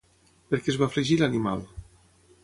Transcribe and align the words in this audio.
Per 0.53 0.59
què 0.61 0.71
es 0.73 0.79
va 0.83 0.87
afligir 0.91 1.17
l'animal? 1.19 1.61